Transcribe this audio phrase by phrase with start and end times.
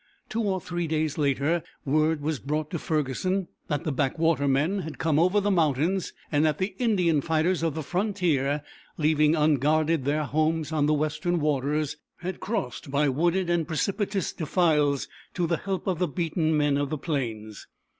[0.29, 4.79] Two or three days later, word was brought to Ferguson that the Back water men
[4.79, 8.63] had come over the mountains; that the Indian fighters of the frontier,
[8.97, 15.07] leaving unguarded their homes on the Western Waters, had crossed by wooded and precipitous defiles
[15.35, 17.67] to the help of the beaten men of the plains.